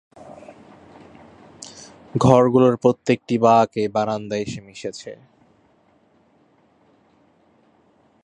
[2.21, 5.11] ঘরগুলোর প্রত্যেকটি বাঁক এই বারান্দায় এসে মিশেছে।